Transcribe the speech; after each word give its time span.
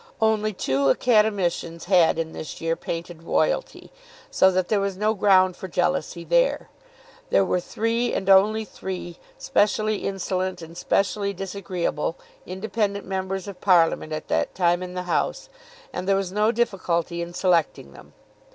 Only 0.19 0.51
two 0.51 0.89
Academicians 0.89 1.83
had 1.85 2.17
in 2.17 2.31
this 2.31 2.59
year 2.59 2.75
painted 2.75 3.21
royalty, 3.21 3.91
so 4.31 4.49
that 4.49 4.67
there 4.67 4.79
was 4.79 4.97
no 4.97 5.13
ground 5.13 5.55
for 5.55 5.67
jealousy 5.67 6.23
there. 6.23 6.69
There 7.29 7.45
were 7.45 7.59
three, 7.59 8.11
and 8.11 8.27
only 8.27 8.65
three, 8.65 9.19
specially 9.37 9.97
insolent 9.97 10.63
and 10.63 10.75
specially 10.75 11.33
disagreeable 11.33 12.15
independent 12.47 13.05
members 13.05 13.47
of 13.47 13.61
Parliament 13.61 14.11
at 14.11 14.27
that 14.29 14.55
time 14.55 14.81
in 14.81 14.95
the 14.95 15.03
House, 15.03 15.49
and 15.93 16.07
there 16.09 16.15
was 16.15 16.31
no 16.31 16.51
difficulty 16.51 17.21
in 17.21 17.35
selecting 17.35 17.93
them. 17.93 18.13